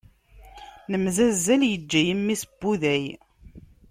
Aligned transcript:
Nemzazzal, 0.91 1.61
iǧǧa-yi 1.75 2.15
mmi-s 2.19 2.43
n 2.49 2.53
wuday. 2.61 3.03